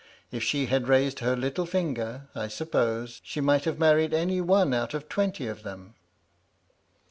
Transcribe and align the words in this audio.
If 0.31 0.41
she 0.41 0.65
had 0.65 0.87
raised 0.87 1.19
her 1.19 1.35
little 1.35 1.67
finger, 1.67 2.23
I 2.33 2.47
suppose, 2.47 3.21
she 3.23 3.39
might 3.39 3.65
have 3.65 3.77
married 3.77 4.15
any 4.15 4.41
one 4.41 4.73
out 4.73 4.95
of 4.95 5.07
twenty 5.07 5.45
of 5.45 5.61
them. 5.61 5.93